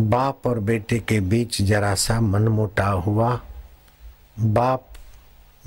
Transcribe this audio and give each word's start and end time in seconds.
बाप 0.00 0.46
और 0.46 0.58
बेटे 0.58 0.98
के 0.98 1.20
बीच 1.20 1.62
जरा 1.62 1.94
सा 1.94 2.20
मनमुटाव 2.20 3.00
हुआ। 3.00 3.40
बाप 4.40 4.86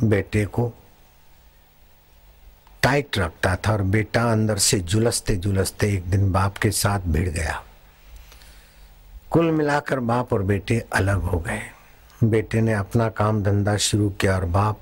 बेटे 0.03 0.45
को 0.45 0.73
टाइट 2.83 3.17
रखता 3.17 3.55
था 3.55 3.71
और 3.73 3.81
बेटा 3.81 4.31
अंदर 4.31 4.57
से 4.57 4.79
जुलसते 4.79 5.35
जुलसते 5.35 5.93
एक 5.93 6.09
दिन 6.09 6.31
बाप 6.31 6.57
के 6.57 6.71
साथ 6.71 6.99
भिड़ 6.99 7.29
गया। 7.29 7.63
कुल 9.31 9.51
मिलाकर 9.51 9.99
बाप 9.99 10.33
और 10.33 10.43
बेटे 10.43 10.85
अलग 10.93 11.21
हो 11.21 11.39
गए। 11.39 11.61
बेटे 12.23 12.61
ने 12.61 12.73
अपना 12.73 13.09
काम 13.09 13.43
धंधा 13.43 13.77
शुरू 13.77 14.09
किया 14.09 14.35
और 14.35 14.45
बाप 14.45 14.79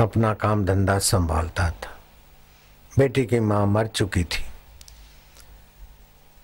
अपना 0.00 0.34
काम 0.34 0.64
धंधा 0.64 0.98
संभालता 0.98 1.70
था। 1.70 1.98
बेटी 2.98 3.26
की 3.26 3.40
माँ 3.40 3.66
मर 3.66 3.86
चुकी 3.86 4.24
थी। 4.24 4.51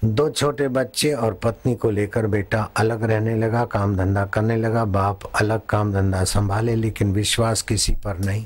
दो 0.04 0.28
छोटे 0.30 0.68
बच्चे 0.68 1.12
और 1.12 1.34
पत्नी 1.34 1.74
को 1.74 1.90
लेकर 1.90 2.26
बेटा 2.26 2.70
अलग 2.76 3.02
रहने 3.02 3.36
लगा, 3.36 3.64
काम 3.64 3.96
धंधा 3.96 4.24
करने 4.24 4.56
लगा, 4.56 4.84
बाप 4.84 5.24
अलग 5.40 5.66
काम 5.66 5.92
धंधा 5.92 6.24
संभाले, 6.24 6.74
लेकिन 6.74 7.12
विश्वास 7.12 7.62
किसी 7.62 7.94
पर 7.94 8.18
नहीं। 8.18 8.44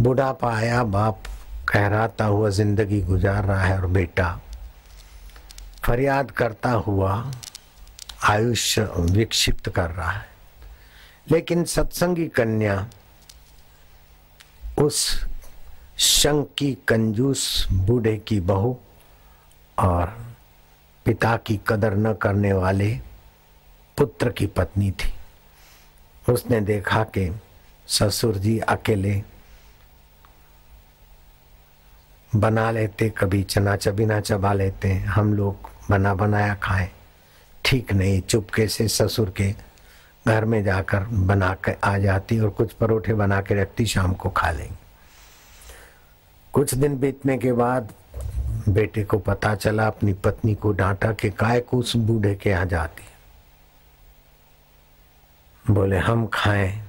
बुढ़ापा 0.00 0.54
आया, 0.56 0.84
बाप 0.84 1.22
कहराता 1.68 2.24
हुआ 2.24 2.48
ज़िंदगी 2.48 3.00
गुजार 3.00 3.44
रहा 3.44 3.64
है 3.64 3.80
और 3.80 3.86
बेटा 3.86 4.40
फरियाद 5.84 6.30
करता 6.30 6.70
हुआ 6.70 7.32
आयुष्य 8.24 8.88
विक्षिप्त 9.00 9.68
कर 9.68 9.90
रहा 9.90 10.10
है। 10.10 10.26
लेकिन 11.30 11.64
सत्संगी 11.64 12.26
कन्या 12.26 12.86
उस 14.78 15.26
शंक 15.98 16.56
कंजूस 16.88 17.66
बूढ़े 17.72 18.16
की 18.18 18.40
बहू 18.40 18.78
और 19.78 20.16
पिता 21.04 21.36
की 21.36 21.60
कदर 21.68 21.94
न 21.94 22.14
करने 22.14 22.52
वाले 22.52 23.00
पुत्र 23.98 24.30
की 24.30 24.46
पत्नी 24.46 24.90
थी। 24.90 25.12
उसने 26.32 26.60
देखा 26.60 27.02
कि 27.04 27.40
ससुर 27.86 28.36
जी 28.36 28.58
अकेले 28.58 29.22
बना 32.36 32.70
लेते, 32.70 33.10
कभी 33.10 33.42
चना 33.42 33.76
चबीना 33.76 34.20
चबा 34.20 34.52
लेते, 34.52 34.92
हम 34.92 35.34
लोग 35.34 35.70
बना 35.90 36.14
बनाया 36.14 36.54
खाएँ। 36.54 36.90
ठीक 37.64 37.92
नहीं, 37.92 38.20
चुपके 38.20 38.68
से 38.68 38.88
ससुर 38.88 39.30
के 39.30 39.54
घर 40.26 40.44
में 40.44 40.64
जाकर 40.64 41.00
बना 41.00 41.54
कर 41.54 41.76
आ 41.84 41.98
जाती 41.98 42.38
और 42.40 42.50
कुछ 42.50 42.72
परोठे 42.72 43.14
बना 43.14 43.40
के 43.40 43.54
रखती, 43.54 43.86
शाम 43.86 44.14
को 44.14 44.30
खा 44.30 44.50
लेंगे। 44.50 44.76
कुछ 46.52 46.74
दिन 46.74 46.98
बीतने 46.98 47.38
के 47.38 47.52
बाद 47.52 47.92
बेटे 48.68 49.04
को 49.04 49.18
पता 49.18 49.54
चला, 49.54 49.86
अपनी 49.86 50.12
पत्नी 50.14 50.54
को 50.54 50.72
डांटा 50.72 51.12
कि 51.12 51.30
काय 51.30 51.60
को 51.60 51.78
उस 51.78 51.96
बूढ़े 51.96 52.34
के 52.34 52.50
यहाँ 52.50 52.66
जाती 52.66 53.04
बोले, 55.64 55.98
हम 55.98 56.26
खाएँ। 56.26 56.82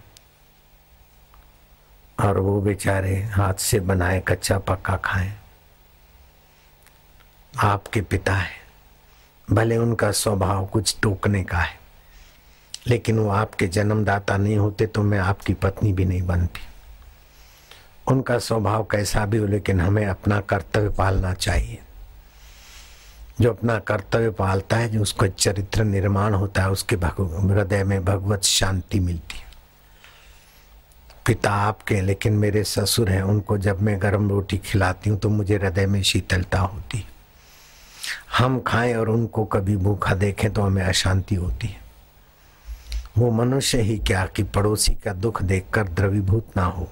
और 2.17 2.39
वो 2.39 2.59
बेचारे 2.61 3.15
हाथ 3.23 3.53
से 3.53 3.79
बनाए 3.81 4.19
कच्चा 4.27 4.57
पक्का 4.59 4.95
खाएँ। 4.97 5.33
आपके 7.53 8.01
पिता 8.01 8.33
है। 8.33 8.53
भले 9.47 9.77
उनका 9.77 10.11
स्वभाव 10.11 10.65
कुछ 10.65 10.95
टोकने 11.01 11.43
का 11.43 11.57
है, 11.57 11.79
लेकिन 12.87 13.19
वो 13.19 13.29
आपके 13.31 13.67
जन्मदाता 13.67 14.37
नहीं 14.37 14.57
होते 14.57 14.87
तो 14.87 15.03
मैं 15.03 15.19
आपकी 15.19 15.53
पत्नी 15.55 15.93
भी 15.93 16.05
नहीं 16.05 16.21
बनती। 16.21 16.61
उनका 18.07 18.37
स्वभाव 18.39 18.83
कैसा 18.83 19.25
भी 19.25 19.37
हो, 19.37 19.45
लेकिन 19.45 19.81
हमें 19.81 20.05
अपना 20.05 20.39
कर्तव्य 20.41 20.89
पालना 20.89 21.33
चाहिए। 21.33 21.79
जो 23.41 23.49
अपना 23.49 23.77
कर्तव्य 23.79 24.29
पालता 24.29 24.77
है, 24.77 24.89
जो 24.89 25.01
उसको 25.01 25.27
चरित्र 25.27 25.83
निर्माण 25.83 26.33
होता 26.33 26.61
है, 26.61 26.71
उसके 26.71 26.95
हृदय 26.95 27.83
में 27.83 28.05
भगवत 28.05 28.43
शांति 28.43 28.99
मिलती 28.99 29.37
है। 29.37 29.43
पिता 31.27 31.51
आपके 31.51 32.01
लेकिन 32.01 32.33
मेरे 32.33 32.63
ससुर 32.63 33.09
हैं, 33.09 33.21
उनको 33.23 33.57
जब 33.57 33.81
मैं 33.81 34.01
गर्म 34.01 34.29
रोटी 34.29 34.57
खिलाती 34.57 35.09
हूँ 35.09 35.19
तो 35.19 35.29
मुझे 35.29 35.55
हृदय 35.55 35.85
में 35.85 36.01
शीतलता 36.03 36.59
होती 36.59 37.05
हम 38.37 38.59
खाएँ 38.59 38.93
और 38.95 39.09
उनको 39.09 39.45
कभी 39.45 39.77
भूखा 39.77 40.13
देखें 40.15 40.53
तो 40.53 40.61
हमें 40.61 40.83
अशांति 40.83 41.35
होती 41.35 41.67
है। 41.67 41.81
वो 43.17 43.31
मनुष्य 43.31 43.81
ही 43.81 43.97
क्या 43.97 44.25
कि 44.25 44.43
पड़ोसी 44.43 44.93
का 44.95 45.13
दुख 45.13 45.41
देखकर 45.43 45.87
द्रवीभूत 45.87 46.57
ना 46.57 46.63
हो। 46.63 46.87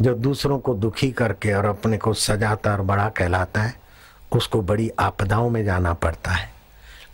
जो 0.00 0.14
दूसरों 0.14 0.58
को 0.58 0.74
दुखी 0.74 1.10
करके 1.12 1.52
और 1.52 1.64
अपने 1.64 1.98
को 1.98 2.12
सजाता 2.14 2.72
और 2.72 2.82
बड़ा 2.82 3.08
कहलाता 3.08 3.62
है, 3.62 3.74
उसको 4.32 4.62
बड़ी 4.62 4.90
आपदाओं 4.98 5.50
में 5.50 5.64
जाना 5.64 5.92
पड़ता 5.94 6.30
है। 6.30 6.52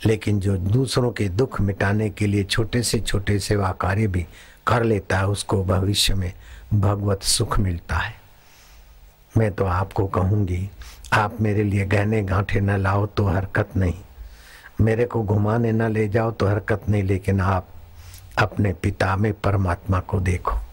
लेकिन 0.05 0.39
जो 0.39 0.57
दूसरों 0.57 1.11
के 1.11 1.29
दुख 1.29 1.61
मिटाने 1.61 2.09
के 2.09 2.27
लिए 2.27 2.43
छोटे 2.43 2.83
से 2.83 2.99
छोटे 2.99 3.39
सेवा 3.39 3.71
कार्य 3.71 4.07
भी 4.07 4.25
कर 4.67 4.83
लेता 4.83 5.17
है, 5.17 5.27
उसको 5.27 5.63
भविष्य 5.63 6.13
में 6.13 6.33
भगवत 6.73 7.23
सुख 7.23 7.59
मिलता 7.59 7.95
है। 7.95 8.13
मैं 9.37 9.51
तो 9.51 9.65
आपको 9.65 10.07
कहूँगी, 10.07 10.69
आप 11.13 11.41
मेरे 11.41 11.63
लिए 11.63 11.85
गहने 11.85 12.21
गांठे 12.21 12.59
न 12.59 12.77
लाओ 12.77 13.05
तो 13.05 13.25
हरकत 13.25 13.69
नहीं। 13.77 13.93
मेरे 14.81 15.05
को 15.05 15.23
घुमाने 15.23 15.71
न 15.71 15.91
ले 15.91 16.07
जाओ 16.07 16.31
तो 16.31 16.47
हरकत 16.47 16.81
नहीं, 16.89 17.03
लेकिन 17.03 17.41
आप 17.41 17.67
अपने 18.37 18.73
पिता 18.73 19.15
में 19.15 19.33
परमात्मा 19.33 19.99
को 19.99 20.19
देखो। 20.19 20.68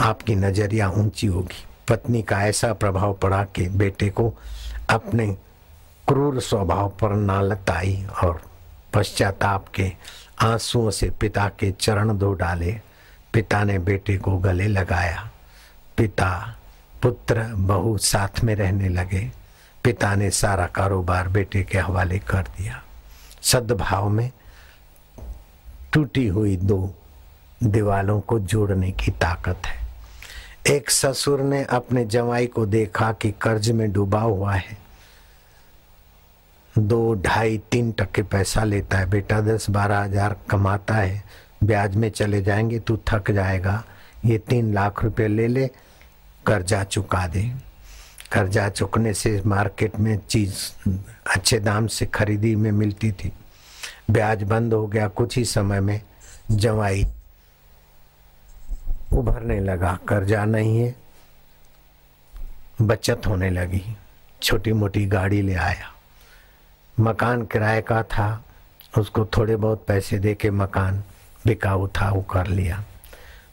आपकी 0.00 0.34
नज़रिया 0.34 0.90
ऊँची 0.90 1.26
होगी। 1.26 1.64
पत्नी 1.88 2.22
का 2.22 2.46
ऐसा 2.46 2.72
प्रभाव 2.72 3.14
पड़ा 3.14 3.44
कि 3.44 3.68
बेटे 3.68 4.10
को 4.10 4.34
अपने 4.90 5.26
क्रूर 6.08 6.40
स्वभाव 6.40 6.88
पर 6.88 7.10
नालत 7.10 7.70
आई 7.70 8.06
और 8.24 8.42
पश्चाताप 8.94 9.68
के 9.68 9.92
आंसुओं 10.40 10.90
से 10.90 11.10
पिता 11.10 11.48
के 11.48 11.72
चरण 11.72 12.18
धो 12.18 12.32
डाले। 12.32 12.80
पिता 13.32 13.64
ने 13.64 13.78
बेटे 13.78 14.16
को 14.16 14.38
गले 14.38 14.66
लगाया। 14.66 15.30
पिता, 15.96 16.56
पुत्र, 17.02 17.42
बहू 17.42 17.98
साथ 17.98 18.44
में 18.44 18.54
रहने 18.54 18.88
लगे। 18.88 19.32
पिता 19.84 20.14
ने 20.14 20.30
सारा 20.30 20.66
कारोबार 20.66 21.28
बेटे 21.28 21.62
के 21.62 21.78
हवाले 21.78 22.18
कर 22.18 22.42
दिया। 22.42 22.82
सद्भाव 23.42 24.08
में 24.08 24.30
टूटी 25.92 26.26
हुई 26.26 26.56
दो 26.56 26.94
दीवालों 27.64 28.20
को 28.20 28.38
जोड़ने 28.38 28.90
की 28.90 29.10
ताकत 29.10 29.62
है। 29.66 29.85
एक 30.70 30.90
ससुर 30.90 31.40
ने 31.40 31.64
अपने 31.64 32.04
जवाई 32.04 32.46
को 32.46 32.66
देखा 32.66 33.12
कि 33.12 33.30
कर्ज 33.30 33.70
में 33.70 33.92
डूबा 33.92 34.20
हुआ 34.20 34.54
है। 34.54 34.78
दो 36.78 37.14
ढाई 37.14 37.58
तीन 37.58 37.92
टके 37.92 38.22
पैसा 38.22 38.64
लेता 38.64 38.98
है। 38.98 39.10
बेटा, 39.10 39.40
दस 39.40 39.70
बारह 39.70 39.98
हज़ार 39.98 40.36
कमाता 40.50 40.94
है। 40.94 41.24
ब्याज 41.64 41.96
में 41.96 42.10
चले 42.10 42.42
जाएँगे, 42.42 42.78
तू 42.78 42.98
थक 43.08 43.30
जाएगा। 43.30 43.84
ये 44.24 44.38
तीन 44.38 44.74
लाख 44.74 45.04
रुपए 45.04 45.28
ले 45.28 45.46
ले, 45.48 45.70
कर्जा 46.46 46.84
चुका 46.84 47.26
दे। 47.26 47.52
कर्जा 48.32 48.68
चुकने 48.68 49.14
से 49.14 49.42
मार्केट 49.46 49.96
में 49.96 50.18
चीज़ 50.28 50.54
अच्छे 51.36 51.60
दाम 51.60 51.86
से 51.86 52.06
खरीदी 52.06 52.56
में 52.56 52.72
मिलती 52.72 53.12
थी। 53.12 53.32
ब्याज 54.10 54.42
बंद 54.42 54.74
हो 54.74 54.86
गया 54.86 55.08
कुछ 55.08 55.38
ही 55.38 55.44
समय 55.44 55.80
में। 55.80 56.00
जवाई 56.50 57.06
उभरने 59.16 59.60
लगा, 59.60 59.98
कर्जा 60.08 60.44
नहीं 60.44 60.78
है। 60.78 60.94
बचत 62.82 63.26
होने 63.26 63.50
लगी। 63.50 63.82
छोटी 64.42 64.72
मोटी 64.72 65.06
गाड़ी 65.06 65.42
ले 65.42 65.54
आया। 65.54 65.92
मकान 67.00 67.44
किराए 67.46 67.80
का 67.82 68.02
था। 68.02 68.42
उसको 68.98 69.24
थोड़े 69.26 69.56
बहुत 69.56 69.84
पैसे 69.86 70.18
दे 70.18 70.34
के 70.34 70.50
मकान 70.50 71.02
बिकाऊ 71.46 71.86
था 71.88 72.10
वो 72.10 72.22
कर 72.22 72.46
लिया। 72.46 72.84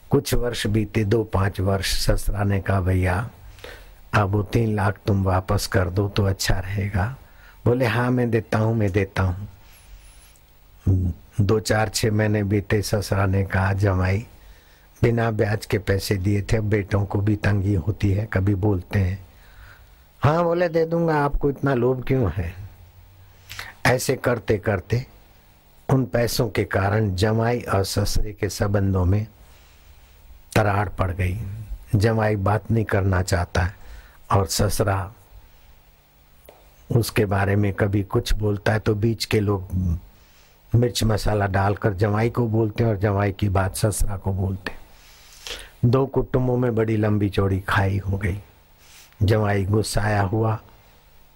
कुछ 0.09 0.33
वर्ष 0.33 0.67
बीते, 0.67 1.03
दो 1.05 1.23
पाँच 1.23 1.59
वर्ष 1.59 1.93
ससुरा 2.05 2.43
ने 2.43 2.59
कहा 2.61 2.81
भैया, 2.81 3.29
अब 4.13 4.29
वो 4.29 4.43
तीन 4.43 4.75
लाख 4.75 4.99
तुम 5.07 5.23
वापस 5.23 5.67
कर 5.67 5.89
दो 5.89 6.07
तो 6.09 6.23
अच्छा 6.23 6.59
रहेगा। 6.59 7.15
बोले 7.65 7.85
हाँ 7.85 8.09
मैं 8.11 8.29
देता 8.31 8.57
हूँ, 8.57 8.75
मैं 8.75 8.91
देता 8.91 9.23
हूँ। 9.23 9.47
दो 11.41 11.59
चार 11.59 11.89
छः 11.89 12.11
महीने 12.11 12.43
बीते 12.43 12.81
ससुरा 12.81 13.25
ने 13.25 13.43
कहा 13.45 13.73
जमाई 13.73 14.25
बिना 15.03 15.31
ब्याज 15.31 15.65
के 15.65 15.77
पैसे 15.77 16.15
दिए 16.15 16.41
थे 16.41 16.59
बेटों 16.59 17.05
को 17.05 17.19
भी 17.19 17.35
तंगी 17.35 17.73
होती 17.75 18.11
है, 18.11 18.25
कभी 18.25 18.55
बोलते 18.55 18.99
हैं। 18.99 19.25
हाँ 20.21 20.43
बोले, 20.43 20.69
दे 20.69 20.85
दूँगा, 20.85 21.15
आपको 21.15 21.49
इतना 21.49 21.73
लोभ 21.73 22.03
क्यों 22.07 22.31
है? 22.31 22.53
ऐसे 23.85 24.15
करते 24.15 24.57
करते, 24.57 25.05
उन 25.89 26.05
पैसों 26.05 26.49
के 26.49 26.63
कारण 26.63 27.15
जमाई 27.15 27.59
और 27.61 27.83
ससुरे 27.83 28.31
के 28.33 28.49
संबंधों 28.49 29.05
में 29.05 29.27
तराड़ 30.55 30.89
पड़ 30.89 31.11
गई। 31.11 31.37
जमाई 31.95 32.35
बात 32.35 32.71
नहीं 32.71 32.85
करना 32.85 33.21
चाहता 33.21 33.61
है 33.61 33.75
और 34.31 34.45
ससरा 34.47 35.13
उसके 36.89 37.25
बारे 37.25 37.55
में 37.55 37.73
कभी 37.73 38.03
कुछ 38.03 38.33
बोलता 38.33 38.73
है 38.73 38.79
तो 38.79 38.95
बीच 38.95 39.25
के 39.25 39.39
लोग 39.39 39.69
मिर्च 40.75 41.03
मसाला 41.03 41.47
डालकर 41.47 41.93
जमाई 41.93 42.29
को 42.29 42.47
बोलते 42.47 42.83
हैं 42.83 42.91
और 42.91 42.97
जमाई 42.97 43.31
की 43.31 43.49
बात 43.49 43.75
ससरा 43.75 44.17
को 44.17 44.33
बोलते 44.33 44.71
हैं। 44.71 44.82
दो 45.85 46.05
कुटुंबों 46.05 46.57
में 46.57 46.75
बड़ी 46.75 46.97
लंबी 46.97 47.29
चौड़ी 47.29 47.59
खाई 47.59 47.97
हो 47.97 48.17
गई। 48.17 48.39
जवाई 49.23 49.65
गुस्साया 49.65 50.21
हुआ, 50.21 50.59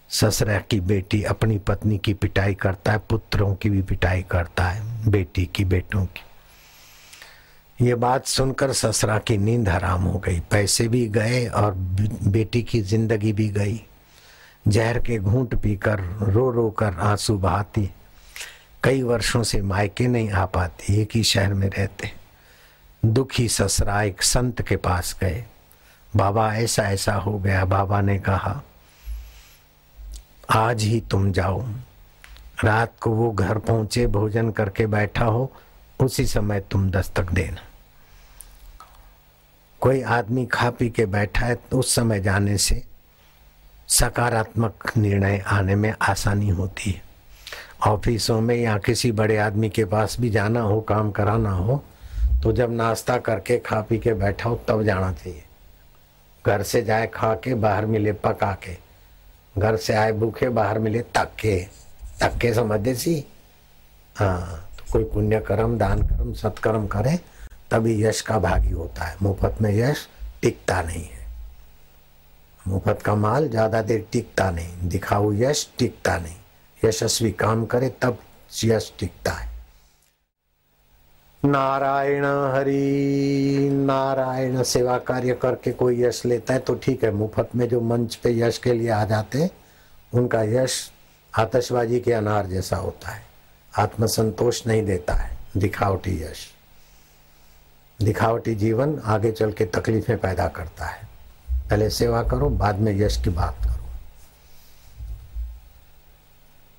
ससुरा 0.10 0.60
की 0.60 0.80
बेटी 0.80 1.24
अपनी 1.24 1.58
पत्नी 1.58 1.98
की 1.98 2.14
पिटाई 2.14 2.54
करता 2.54 2.92
है, 2.92 2.98
पुत्रों 2.98 3.56
की 3.56 3.70
भी 3.70 3.82
पिटाई 3.82 4.22
करता 4.22 4.64
है, 4.64 5.12
बेटी 5.12 5.46
की, 5.46 5.66
बेटों 5.66 6.06
की। 6.06 6.22
ये 7.86 7.96
बात 7.96 8.26
सुनकर 8.26 8.74
ससुरा 8.74 9.18
की 9.18 9.38
नींद 9.38 9.70
हराम 9.70 10.02
हो 10.02 10.20
गई। 10.20 10.40
पैसे 10.40 10.88
भी 10.88 11.08
गए 11.08 11.48
और 11.48 11.74
बेटी 12.24 12.62
की 12.62 12.82
ज़िंदगी 12.82 13.34
भी 13.34 13.50
गई। 13.50 13.82
जहर 14.68 15.00
के 15.00 15.20
घूंट 15.20 15.56
पीकर, 15.56 16.00
रो 16.22 16.52
रो 16.52 16.70
कर 16.70 16.94
आँसू 16.94 17.38
बहाती। 17.38 17.90
कई 18.84 19.02
वर्षों 19.02 19.44
से 19.44 19.62
मायके 19.62 20.08
नहीं 20.08 20.30
आ 20.30 20.46
पाती, 20.46 21.02
एक 21.02 21.10
ही 21.16 21.24
शहर 21.24 21.54
में 21.54 21.70
रहते। 21.70 22.17
दुखी 23.08 23.48
ससरा 23.50 24.02
एक 24.04 24.22
संत 24.22 24.62
के 24.62 24.76
पास 24.76 25.16
गए। 25.22 25.44
बाबा, 26.16 26.54
ऐसा 26.56 26.84
ऐसा 26.84 27.14
हो 27.14 27.38
गया, 27.40 27.64
बाबा 27.66 28.02
ने 28.02 28.18
कहा, 28.20 28.62
आज 30.50 30.84
ही 30.84 31.00
तुम 31.02 31.32
जाओ। 31.32 31.62
रात 32.64 32.94
को 33.02 33.12
वो 33.12 33.32
घर 33.32 33.58
पहुँचे, 33.58 34.06
भोजन 34.08 34.52
करके 34.52 34.88
बैठा 34.88 35.26
हो, 35.26 35.52
उसी 36.00 36.26
समय 36.26 36.60
तुम 36.72 36.90
दस्तक 36.92 37.32
देना। 37.32 37.62
कोई 39.82 40.02
आदमी 40.02 40.46
खा 40.46 40.70
पी 40.70 40.90
के 40.90 41.06
बैठा 41.06 41.46
है 41.46 41.56
तो 41.56 41.80
उस 41.80 41.96
समय 41.96 42.20
जाने 42.20 42.58
से 42.58 42.84
सकारात्मक 43.88 44.92
निर्णय 44.98 45.44
आने 45.48 45.76
में 45.76 45.94
आसानी 46.02 46.50
होती 46.50 46.92
है। 46.92 47.02
ऑफिसों 47.88 48.42
में 48.42 48.56
या 48.56 48.78
किसी 48.78 49.12
बड़े 49.12 49.38
आदमी 49.38 49.70
के 49.70 49.86
पास 49.86 50.20
भी 50.20 50.30
जाना 50.30 50.62
हो, 50.62 50.82
काम 50.82 51.12
कराना 51.12 51.52
हो 51.52 51.84
तो 52.44 52.52
जब 52.52 52.72
नाश्ता 52.72 53.18
करके 53.18 53.58
खा 53.60 53.82
पी 53.82 53.98
के 53.98 54.14
बैठा 54.14 54.50
हो, 54.50 54.56
तब 54.68 54.84
जाना 54.84 55.12
चाहिए। 55.14 55.44
घर 56.46 56.64
से 56.64 56.82
जाए, 56.82 57.08
खा 57.08 57.34
के, 57.36 57.54
बाहर 57.54 57.86
मिले, 57.86 58.12
पका 58.14 58.52
के। 58.64 58.76
घर 59.58 59.76
से 59.78 59.94
आए, 59.94 60.12
भूखे, 60.12 60.50
बाहर 60.50 60.80
मिले 60.80 61.02
तक्के 61.16 61.58
तक्के 62.22 62.54
समझते 62.54 62.94
सी? 62.96 63.26
हाँ 64.16 64.70
तो 64.78 64.92
कोई 64.92 65.04
पुण्य 65.04 65.40
कर्म 65.40 65.78
दान 65.78 66.02
कर्म 66.02 66.34
सत्कर्म 66.34 66.88
करे, 66.88 67.20
तभी 67.72 68.04
यश 68.04 68.22
का 68.22 68.40
भागी 68.40 68.72
होता 68.72 69.04
है। 69.04 69.18
मुफ़्त 69.22 69.62
में 69.62 69.72
यश 69.72 70.08
टिकता 70.42 70.82
नहीं 70.82 71.04
है। 71.04 71.26
मुफ़्त 72.68 73.02
का 73.02 73.16
माल 73.16 73.48
ज़्यादा 73.50 73.82
देर 73.82 74.06
टिकता 74.12 74.50
नहीं। 74.52 74.90
दिखाऊ 74.90 75.34
यश 75.34 75.68
टिकता 75.78 76.18
नहीं। 76.18 76.36
यशस्वी 76.86 77.32
काम 77.32 77.66
करे, 77.66 77.90
तब 78.02 78.18
यश 78.64 78.94
टिकता 79.00 79.32
है। 79.32 79.47
नारायण 81.48 82.26
हरि, 82.26 83.70
नारायण 83.74 84.64
सेवा 84.64 84.98
कार्य 84.98 85.34
करके 85.34 85.72
कोई 85.72 86.02
यश 86.04 86.26
लेता 86.26 86.54
है 86.54 86.60
तो 86.60 86.76
ठीक 86.76 87.04
है, 87.04 87.12
मुफ़्त 87.12 87.56
में 87.56 87.68
जो 87.70 87.82
मंच 87.82 88.16
पे 88.16 88.32
यश 88.40 88.58
के 88.58 88.74
लिए 88.74 88.90
आ 88.90 89.04
जाते 89.06 89.38
हैं, 89.38 89.50
उनका 90.14 90.42
यश 90.44 90.92
आतशबाजी 91.34 92.00
के 92.00 92.14
अनार 92.14 92.48
जैसा 92.48 92.76
होता 92.76 93.10
है। 93.10 93.26
आत्मसंतोष 93.74 94.68
नहीं 94.68 94.86
देता 94.86 95.14
है, 95.14 95.38
दिखावटी 95.58 96.22
यश। 96.24 96.48
दिखावटी 98.00 98.56
जीवन 98.56 99.00
आगे 99.06 99.32
चल 99.32 99.52
के 99.52 99.66
तकलीफें 99.66 100.18
पैदा 100.18 100.48
करता 100.48 100.86
है। 100.86 101.08
पहले 101.70 101.90
सेवा 101.90 102.24
करो, 102.24 102.50
बाद 102.50 102.80
में 102.80 102.92
यश 102.98 103.22
की 103.24 103.30
बात 103.30 103.56
करो। 103.64 103.77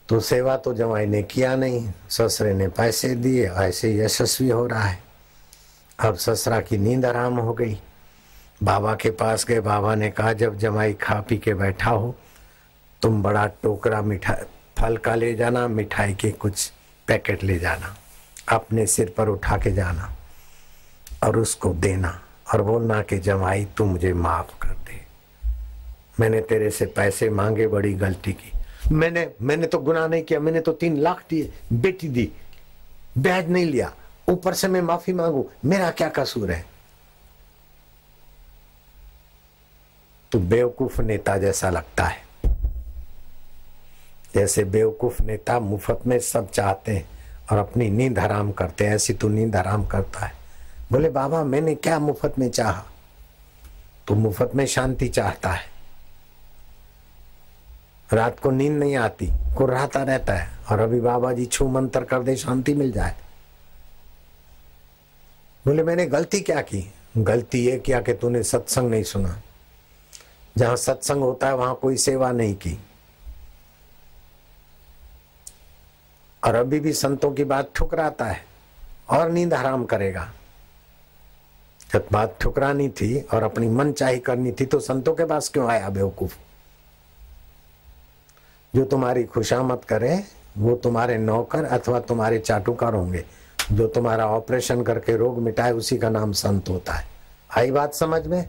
तो 0.08 0.20
सेवा 0.20 0.56
तो 0.56 0.75
जवाई 0.75 1.06
ने 1.06 1.22
किया 1.22 1.56
नहीं। 1.56 1.93
ससुरे 2.10 2.55
ने 2.55 2.69
पैसे 2.69 3.08
दिए, 3.08 3.50
ऐसे 3.50 3.96
यशस्वी 3.96 4.49
हो 4.49 4.66
रहा 4.66 4.82
है। 4.82 5.02
अब 5.99 6.16
ससरा 6.16 6.60
की 6.60 6.78
नींद 6.78 7.05
आराम 7.05 7.38
हो 7.38 7.52
गई। 7.52 7.81
बाबा 8.62 8.94
के 8.94 9.10
पास 9.10 9.44
गए, 9.44 9.60
बाबा 9.60 9.94
ने 9.94 10.10
कहा, 10.10 10.32
जब 10.32 10.58
जमाई 10.58 10.93
खा 10.93 11.20
पी 11.20 11.38
के 11.38 11.55
बैठा 11.55 11.90
हो, 11.90 12.14
तुम 13.02 13.22
बड़ा 13.22 13.46
टोकरा 13.46 14.02
मिठाई 14.02 14.37
फल 14.78 14.96
का 14.96 15.14
ले 15.14 15.34
जाना, 15.34 15.69
मिठाई 15.69 16.14
के 16.14 16.31
कुछ 16.31 16.72
पैकेट 17.08 17.44
ले 17.44 17.58
जाना, 17.58 17.96
अपने 18.49 18.87
सिर 18.87 19.14
पर 19.16 19.28
उठा 19.28 19.56
के 19.56 19.72
जाना 19.72 20.16
और 21.25 21.37
उसको 21.37 21.75
देना 21.75 22.20
और 22.55 22.62
बोलना 22.62 23.02
कि, 23.02 23.19
जमाई, 23.19 23.64
तू 23.64 23.84
मुझे 23.84 24.12
माफ़ 24.12 24.58
कर 24.62 24.69
दे। 24.69 25.06
मैंने 26.20 26.40
तेरे 26.40 26.70
से 26.70 26.87
पैसे 26.87 27.31
मांगे, 27.31 27.66
बड़ी 27.66 27.94
गलती 27.94 28.32
की। 28.32 28.57
मैंने 28.93 29.31
मैंने 29.43 29.67
तो 29.67 29.79
गुनाह 29.79 30.08
नहीं 30.08 30.23
किया, 30.23 30.40
मैंने 30.40 30.61
तो 30.61 30.73
तीन 30.73 30.96
लाख 30.96 31.25
दिए 31.31 31.52
बेटी 31.73 32.08
दी। 32.08 32.32
ब्याज 33.19 33.50
नहीं 33.50 33.64
लिया। 33.64 33.94
ऊपर 34.29 34.55
से 34.55 34.69
मैं 34.69 34.82
माफ़ी 34.82 35.12
मांगू, 35.12 35.50
मेरा 35.64 35.90
क्या 35.90 36.08
कसूर 36.08 36.50
है? 36.50 36.67
तो 40.32 40.38
बेवकूफ़ 40.38 41.02
नेता 41.02 41.37
जैसा 41.37 41.70
लगता 41.70 42.05
है। 42.05 42.29
जैसे 44.35 44.64
बेवकूफ़ 44.64 45.23
नेता 45.23 45.61
मुफ़्त 45.61 46.06
में 46.06 46.19
सब 46.19 46.50
चाहते 46.50 46.93
हैं 46.93 47.08
और 47.52 47.58
अपनी 47.58 47.91
नींद 47.91 48.19
हराम 48.19 48.52
करते 48.52 48.87
हैं, 48.87 48.94
ऐसी 48.94 49.12
तो 49.12 49.29
नींद 49.29 49.56
हराम 49.56 49.87
करता 49.87 50.20
है। 50.20 50.32
बोले, 50.93 51.08
बाबा, 51.08 51.44
मैंने 51.44 51.75
क्या 51.75 51.99
मुफ़्त 51.99 52.38
में 52.38 52.50
चाहा? 52.50 52.84
तो 54.06 54.14
मुफ़्त 54.14 54.50
में 54.55 54.67
शांति 54.67 55.08
चाहता 55.08 55.50
है। 55.50 55.78
रात 58.12 58.40
को 58.40 58.50
नींद 58.50 58.72
नहीं 58.72 58.96
आती 58.96 59.26
कुर्राता 59.56 60.02
रहता 60.02 60.34
है 60.34 60.58
और 60.70 60.81
अभी 60.81 61.00
बाबा 61.00 61.32
जी 61.32 61.46
छू 61.46 61.69
मंत्र 61.69 62.05
कर 62.05 62.22
दे, 62.22 62.37
शांति 62.37 62.75
मिल 62.75 62.93
जाए। 62.93 63.16
बोले, 65.66 65.82
मैंने 65.82 66.06
गलती 66.06 66.40
क्या 66.40 66.60
की? 66.60 66.93
गलती 67.19 67.58
ये 67.58 67.78
किया 67.78 68.00
कि 68.00 68.14
तूने 68.14 68.43
सत्संग 68.43 68.90
नहीं 68.90 69.02
सुना। 69.02 69.43
जहाँ 70.56 70.76
सत्संग 70.76 71.20
होता 71.20 71.46
है, 71.46 71.56
वहाँ 71.56 71.75
कोई 71.75 71.96
सेवा 71.96 72.32
नहीं 72.32 72.55
की। 72.55 72.78
और 76.44 76.55
अभी 76.55 76.81
भी 76.81 76.93
संतों 76.93 77.32
की 77.32 77.44
बात 77.44 77.70
ठुकराता 77.75 78.25
है 78.25 78.44
और 79.10 79.31
नींद 79.31 79.55
हराम 79.55 79.84
करेगा। 79.84 80.32
जब 81.93 82.08
बात 82.12 82.38
ठुकरानी 82.40 82.88
थी 82.88 83.20
और 83.20 83.43
अपनी 83.43 83.69
मन 83.69 83.93
चाही 83.93 84.19
करनी 84.19 84.52
थी 84.52 84.66
तो 84.66 84.81
संतों 84.81 85.14
के 85.14 85.25
पास 85.25 85.49
क्यों 85.49 85.70
आया 85.70 85.88
बेवकूफ़? 85.88 86.37
जो 88.75 88.85
तुम्हारी 88.85 89.25
खुशामत 89.25 89.85
करे, 89.88 90.25
वो 90.59 90.76
तुम्हारे 90.76 91.19
नौकर 91.19 91.65
अथवा 91.65 92.00
तुम्हारे 92.00 92.38
चाटुकार 92.38 92.94
होंगे। 92.94 93.25
जो 93.73 93.88
तुम्हारा 93.88 94.26
ऑपरेशन 94.26 94.82
करके 94.82 95.17
रोग 95.17 95.38
मिटाए, 95.38 95.73
उसी 95.73 95.99
का 95.99 96.11
नाम 96.11 96.32
संत 96.32 96.69
होता 96.69 96.93
है। 96.93 97.09
आई 97.59 97.70
बात 97.70 97.94
समझ 97.94 98.26
में? 98.26 98.49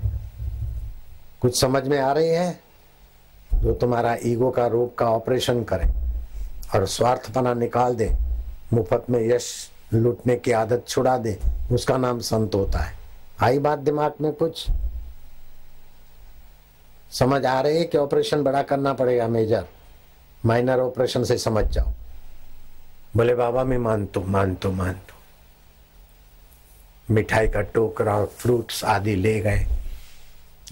कुछ 1.42 1.62
समझ 1.62 1.88
में 1.88 2.00
आ 2.00 2.12
रही 2.12 2.30
है? 2.30 2.60
जो 3.54 3.74
तुम्हारा 3.74 4.18
ईगो 4.24 4.52
का 4.52 4.68
रोग 4.68 4.98
का 4.98 5.06
ऑपरेशन 5.06 5.64
करे 5.64 5.90
और 6.76 6.86
स्वार्थपना 6.86 7.54
निकाल 7.54 7.96
दे, 7.96 8.16
मुफ़्त 8.74 9.10
में 9.10 9.30
यश 9.30 9.70
लूटने 9.94 10.36
की 10.36 10.52
आदत 10.52 10.86
छुड़ा 10.88 11.18
दे, 11.18 11.40
उसका 11.72 11.98
नाम 11.98 12.20
संत 12.20 12.56
होता 12.56 12.80
है। 12.80 12.98
आई 13.42 13.60
बात 13.60 13.80
दिमाग 13.80 14.14
में 14.22 14.34
कुछ? 14.34 14.68
समझ 17.12 17.46
आ 17.46 17.62
रही 17.62 17.78
है 17.78 17.84
कि 17.84 17.98
ऑपरेशन 17.98 18.44
बड़ा 18.44 18.62
करना 18.62 18.94
पड़ेगा 18.94 19.28
मेजर? 19.28 19.66
माइनर 20.46 20.80
ऑपरेशन 20.80 21.24
से 21.24 21.38
समझ 21.38 21.66
जाओ। 21.66 21.92
बोले, 23.16 23.36
बाबा, 23.36 23.64
मैं 23.64 23.78
मानतो 23.78 24.22
मानतो 24.24 24.72
मानतो 24.72 25.18
मिठाई 27.10 27.48
का 27.48 27.62
टोकरा 27.74 28.24
फ्रूट्स 28.26 28.84
आदि 28.86 29.16
ले 29.16 29.40
गए। 29.40 29.66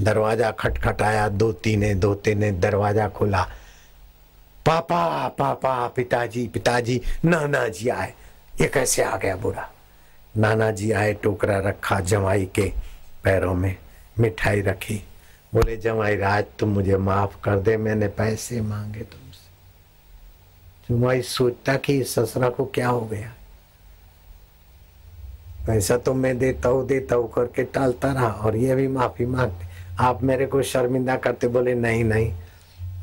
दरवाज़ा 0.01 0.51
खटखटाया, 0.51 1.27
दो 1.29 1.51
तीने 1.53 1.93
दो 1.95 2.13
तीने, 2.15 2.51
दरवाज़ा 2.51 3.07
खोला। 3.09 3.43
पापा 4.65 5.27
पापा, 5.27 5.87
पिताजी 5.87 6.47
पिताजी 6.47 7.01
नाना 7.25 7.67
जी 7.67 7.89
आए। 7.89 8.13
ये 8.61 8.67
कैसे 8.67 9.03
आ 9.03 9.15
गया 9.17 9.35
बुरा 9.35 9.69
नाना 10.37 10.71
जी 10.71 10.91
आए, 10.91 11.13
टोकरा 11.13 11.57
रखा 11.59 11.99
जमाई 11.99 12.45
के 12.55 12.71
पैरों 13.23 13.53
में 13.53 13.75
मिठाई 14.19 14.61
रखी। 14.61 15.01
बोले 15.53 15.77
जमाई 15.77 16.15
राज, 16.15 16.45
तुम 16.59 16.69
मुझे 16.69 16.97
माफ़ 16.97 17.41
कर 17.43 17.59
दे, 17.59 17.77
मैंने 17.77 18.07
पैसे 18.07 18.61
मांगे 18.61 19.01
तुम 19.01 19.26
जुमाई 20.89 21.21
सोचता 21.21 21.75
कि 21.75 22.03
ससुरा 22.03 22.49
को 22.49 22.65
क्या 22.65 22.87
हो 22.89 23.01
गया। 23.01 23.33
पैसा 25.67 25.97
तो 25.97 26.13
मैं 26.13 26.37
देता 26.39 26.69
हूँ 26.69 26.85
देता 26.87 27.15
हूँ 27.15 27.31
करके 27.31 27.63
टालता 27.63 28.11
रहा 28.13 28.27
और 28.27 28.57
ये 28.57 28.75
भी 28.75 28.87
माफ़ी 28.87 29.25
मांगते। 29.25 29.65
आप 29.99 30.23
मेरे 30.23 30.45
को 30.45 30.61
शर्मिंदा 30.63 31.15
करते 31.17 31.47
बोले, 31.47 31.73
नहीं 31.75 32.03
नहीं, 32.03 32.31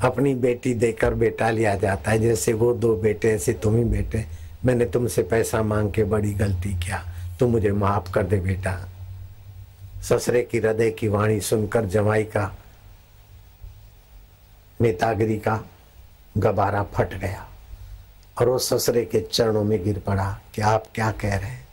अपनी 0.02 0.34
बेटी 0.36 0.74
देकर 0.74 1.14
बेटा 1.14 1.50
लिया 1.50 1.74
जाता 1.76 2.10
है। 2.10 2.18
जैसे 2.18 2.52
वो 2.52 2.72
दो 2.74 2.94
बेटे, 2.96 3.32
ऐसे 3.32 3.52
तुम 3.52 3.76
ही 3.76 3.84
बेटे। 3.84 4.24
मैंने 4.64 4.86
तुमसे 4.86 5.22
पैसा 5.22 5.62
मांग 5.62 5.92
के 5.92 6.04
बड़ी 6.04 6.32
गलती 6.34 6.74
किया, 6.76 7.04
तुम 7.38 7.50
मुझे 7.50 7.72
माफ़ 7.72 8.12
कर 8.12 8.22
दे 8.22 8.40
बेटा। 8.40 8.78
ससरे 10.02 10.42
की 10.42 10.58
हृदय 10.58 10.90
की 10.90 11.08
वाणी 11.08 11.40
सुनकर 11.40 11.84
जमाई 11.86 12.24
का, 12.26 12.54
नेतागिरी 14.80 15.38
का 15.38 15.64
गबारा 16.38 16.82
फट 16.94 17.14
गया। 17.14 17.48
और 18.40 18.48
वो 18.48 18.58
ससरे 18.58 19.04
के 19.04 19.20
चरणों 19.20 19.64
में 19.64 19.84
गिर 19.84 19.98
पड़ा 19.98 20.40
कि 20.54 20.62
आप 20.62 20.84
क्या 20.94 21.10
कह 21.10 21.36
रहे 21.36 21.50
हैं? 21.50 21.68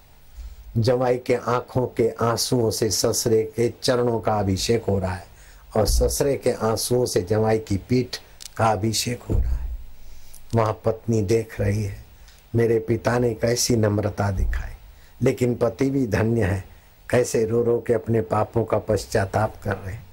जवाई 0.77 1.17
के 1.17 1.35
आँखों 1.35 1.87
के 1.87 2.09
आंसुओं 2.09 2.71
से 2.71 2.91
ससरे 2.91 3.43
के 3.43 3.73
चरणों 3.83 4.19
का 4.19 4.39
अभिषेक 4.39 4.83
हो 4.83 4.99
रहा 4.99 5.13
है 5.13 5.25
और 5.77 5.85
ससरे 5.85 6.37
के 6.37 6.51
आंसुओं 6.51 7.05
से 7.05 7.21
जवाई 7.21 7.59
की 7.59 7.77
पीठ 7.77 8.17
का 8.57 8.65
अभिषेक 8.65 9.23
हो 9.23 9.33
रहा 9.33 9.55
है। 9.55 9.77
वहाँ 10.55 10.81
पत्नी 10.85 11.21
देख 11.21 11.61
रही 11.61 11.83
है। 11.83 12.05
मेरे 12.55 12.79
पिता 12.79 13.19
ने 13.19 13.33
कैसी 13.33 13.75
नम्रता 13.75 14.31
दिखाई। 14.31 14.71
लेकिन 15.21 15.55
पति 15.55 15.89
भी 15.89 16.07
धन्य 16.07 16.43
है। 16.43 16.63
कैसे 17.09 17.45
रो 17.45 17.63
रो 17.63 17.83
के 17.87 17.93
अपने 17.93 18.21
पापों 18.21 18.65
का 18.65 18.77
पश्चाताप 18.77 19.55
कर 19.63 19.75
रहे 19.75 19.93
हैं। 19.93 20.09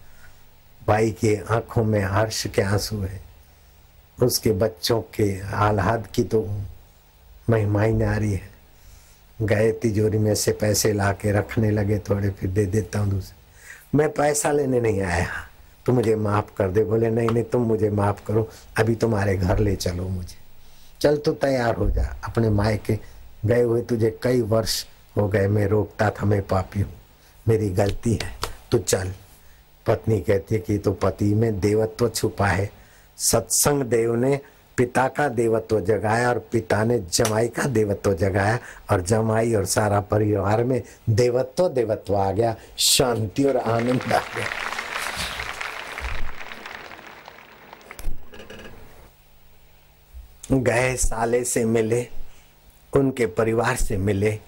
भाई 0.89 1.11
के 1.11 1.41
आँखों 1.51 1.85
में 1.85 2.01
हर्ष 2.01 2.47
के 2.47 2.63
आँसू 2.63 3.01
है। 3.01 3.28
उसके 4.23 4.53
बच्चों 4.53 5.01
के 5.01 5.41
आह्लाद 5.41 6.07
की 6.15 6.23
तो 6.23 6.43
महिमा 6.43 6.69
महिमाई 7.51 7.93
नारी 7.93 8.33
है। 8.33 8.51
गए 9.43 9.73
तिजोरी 9.73 10.19
में 10.19 10.35
से 10.35 10.53
पैसे 10.53 10.93
ला 10.93 11.13
के 11.13 11.33
रखने 11.33 11.71
लगे, 11.71 11.99
थोड़े 11.99 12.31
फिर 12.31 12.51
दे 12.51 12.67
देता 12.67 12.99
हूँ 12.99 13.11
दूसरे 13.11 13.39
मैं 13.99 14.13
पैसा 14.13 14.53
लेने 14.53 14.81
नहीं 14.81 15.01
आया। 15.01 15.27
तो 15.87 15.93
मुझे 15.93 16.17
माफ़ 16.17 16.57
कर 16.57 16.69
दे। 16.69 16.85
बोले, 16.85 17.11
नहीं 17.11 17.31
नहीं, 17.31 17.45
तुम 17.45 17.63
मुझे 17.63 17.91
माफ़ 17.91 18.27
करो। 18.27 18.49
अभी 18.79 18.95
तुम्हारे 18.95 19.37
घर 19.37 19.59
ले 19.59 19.77
चलो 19.77 20.09
मुझे। 20.09 20.37
चल 21.01 21.17
तो 21.17 21.33
तैयार 21.33 21.75
हो 21.75 21.91
जा। 21.91 22.21
अपने 22.25 22.51
माए 22.51 22.81
के 22.87 22.99
गए 23.45 23.63
हुए 23.63 23.83
तुझे 23.83 24.19
कई 24.23 24.41
वर्ष 24.41 24.87
हो 25.17 25.29
गए। 25.29 25.49
मैं 25.49 25.67
रोकता 25.67 26.11
था, 26.11 26.27
मैं 26.27 26.43
पापी 26.43 26.81
हूँ। 26.81 26.93
मेरी 27.49 27.71
गलती 27.71 28.13
है। 28.13 28.31
तू 28.71 28.79
चल। 28.79 29.13
पत्नी 29.87 30.21
कहती 30.21 30.55
है 30.55 30.61
कि 30.61 30.79
तो 30.79 30.93
पति 30.93 31.35
में 31.35 31.61
देवत्व 31.61 32.09
छुपा 32.09 32.47
है। 32.47 32.78
सत्संग 33.19 33.83
देव 33.83 34.15
ने, 34.15 34.41
पिता 34.77 35.09
का 35.09 35.29
देवत्व 35.29 35.81
जगाया 35.81 36.29
और 36.29 36.39
पिता 36.39 36.85
ने 36.85 36.99
जमाई 36.99 37.49
का 37.49 37.63
देवत्व 37.63 38.15
जगाया 38.15 38.59
और 38.91 39.01
जमाई 39.01 39.55
और 39.55 39.65
सारा 39.65 40.01
परिवार 40.01 40.65
में 40.65 40.83
देवत्व 41.11 41.69
देवत्व 41.69 42.17
आ 42.17 42.33
गया, 42.33 42.57
शांति 42.79 43.45
और 43.45 43.57
आनंद 43.57 44.03
आ 44.03 44.19
गया। 44.19 44.47
गए 50.53 50.97
साले 50.97 51.45
से 51.45 51.65
मिले, 51.65 52.09
उनके 52.93 53.27
परिवार 53.27 53.77
से 53.77 53.97
मिले, 53.97 54.39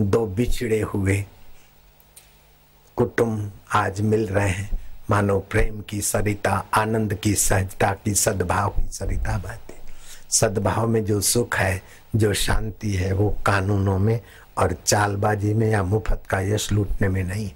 दो 0.00 0.26
बिछड़े 0.26 0.80
हुए। 0.80 1.24
कुटुंब 2.96 3.52
आज 3.74 4.00
मिल 4.00 4.26
रहे 4.26 4.48
हैं। 4.48 4.77
मानो 5.10 5.38
प्रेम 5.38 5.80
की 5.80 6.00
सरिता, 6.00 6.66
आनंद 6.74 7.14
की 7.14 7.34
सहजता 7.34 7.92
की 7.92 8.14
सद्भाव 8.14 8.68
की 8.68 8.88
सरिता 8.88 9.38
बहती 9.38 9.74
सद्भाव 10.30 10.88
में 10.88 11.04
जो 11.04 11.20
सुख 11.20 11.56
है, 11.56 11.82
जो 12.16 12.34
शांति 12.34 12.92
है, 12.92 13.12
वो 13.12 13.36
कानूनों 13.46 13.98
में 13.98 14.20
और 14.58 14.76
चालबाजी 14.86 15.54
में 15.54 15.70
या 15.70 15.82
मुफ़्त 15.82 16.22
का 16.30 16.40
यश 16.40 16.72
लूटने 16.72 17.08
में 17.08 17.24
नहीं। 17.24 17.50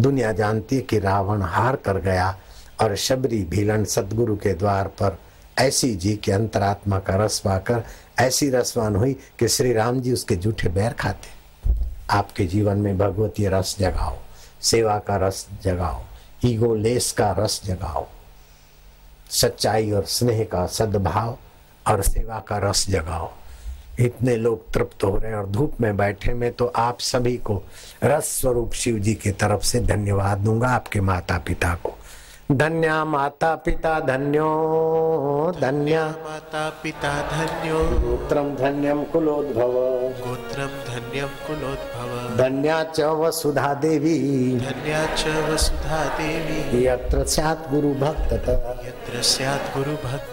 दुनिया 0.00 0.32
जानती 0.32 0.76
है 0.76 0.82
कि 0.82 0.98
रावण 0.98 1.42
हार 1.42 1.76
कर 1.76 1.98
गया 1.98 2.38
और 2.80 2.96
शबरी 2.96 3.42
भीलन 3.42 3.84
सदगुरु 3.84 4.36
के 4.36 4.54
द्वार 4.54 4.88
पर 4.88 5.18
ऐसी 5.58 5.94
जी 5.94 6.16
के 6.16 6.32
अंतरात्मा 6.32 6.98
का 6.98 7.16
रस 7.16 7.38
पाकर 7.38 7.82
ऐसी 8.18 8.50
रसवान 8.50 8.96
हुई 8.96 9.12
कि 9.38 9.48
श्री 9.48 9.72
राम 9.72 10.00
जी 10.00 10.12
उसके 10.12 10.36
जूठे 10.36 10.68
बैर 10.68 10.92
खाते। 10.92 11.28
आपके 12.10 12.46
जीवन 12.46 12.78
में 12.78 12.98
भगवती 12.98 13.46
रस 13.46 13.76
जगाओ। 13.78 14.18
सेवा 14.66 14.98
का 14.98 15.16
रस 15.16 15.46
जगाओ। 15.62 16.02
ईगो 16.44 16.74
लेस 16.74 17.12
का 17.12 17.30
रस 17.38 17.60
जगाओ। 17.64 18.06
सच्चाई 19.30 19.90
और 19.90 20.04
स्नेह 20.04 20.44
का 20.44 20.66
सद्भाव 20.66 21.36
और 21.86 22.02
सेवा 22.02 22.38
का 22.38 22.58
रस 22.58 22.86
जगाओ। 22.88 23.30
इतने 24.00 24.36
लोग 24.36 24.72
तृप्त 24.72 25.04
हो 25.04 25.16
रहे 25.16 25.30
हैं 25.30 25.38
और 25.38 25.46
धूप 25.46 25.80
में 25.80 25.96
बैठे 25.96 26.32
में 26.34 26.52
तो 26.52 26.66
आप 26.76 27.00
सभी 27.00 27.36
को 27.36 27.62
रस 28.04 28.24
स्वरूप 28.40 28.72
शिव 28.72 28.98
जी 28.98 29.14
की 29.14 29.30
तरफ़ 29.30 29.62
से 29.62 29.80
धन्यवाद 29.80 30.38
दूँगा, 30.38 30.68
आपके 30.68 31.00
माता 31.00 31.38
पिता 31.38 31.74
को। 31.74 31.94
धन्या 32.52 33.04
माता 33.04 33.54
पिता 33.54 34.00
धन्यो 34.00 34.48
धन्या। 35.60 36.04
माता 36.04 36.70
पिता 36.82 37.22
धन्यो। 37.22 37.78
गोत्रम 37.78 38.54
धन्यम 38.54 39.04
कुलोद्भव। 39.04 39.72
गोत्रम 40.26 40.66
धन्यम 40.66 41.26
कुलोद्भव। 41.26 42.36
धन्या 42.36 42.84
च 42.84 43.00
वसुधा 43.00 43.74
देवी। 43.74 44.52
धन्या 44.56 45.06
च 45.06 45.50
वसुधा 45.50 46.04
देवी। 46.04 46.86
यत्र 46.86 47.24
स्यात् 47.24 47.74
गुरु 47.74 47.94
भक्त 47.94 48.32
यत्र 48.86 49.22
स्यात् 49.22 49.76
गुरुभक्त 49.76 50.32